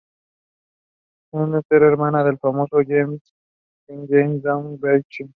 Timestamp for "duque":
4.41-4.47